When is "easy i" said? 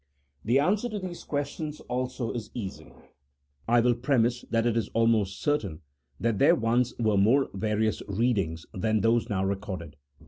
2.55-3.81